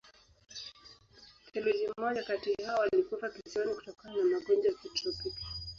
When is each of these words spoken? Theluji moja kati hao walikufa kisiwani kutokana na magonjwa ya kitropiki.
Theluji 1.51 1.87
moja 1.97 2.23
kati 2.23 2.53
hao 2.65 2.79
walikufa 2.79 3.29
kisiwani 3.29 3.73
kutokana 3.75 4.15
na 4.15 4.23
magonjwa 4.23 4.71
ya 4.71 4.77
kitropiki. 4.77 5.33